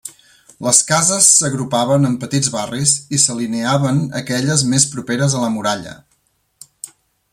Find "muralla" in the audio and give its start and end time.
5.59-5.95